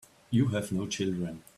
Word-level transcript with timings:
You 0.31 0.47
have 0.47 0.71
no 0.71 0.87
children. 0.87 1.43